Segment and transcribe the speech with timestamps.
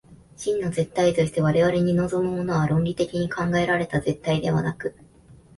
[0.35, 4.95] 真の絶対として我々に臨むものは、論理的に考えられた絶対ではなく、